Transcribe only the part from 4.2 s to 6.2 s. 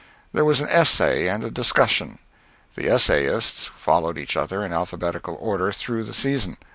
other in alphabetical order through the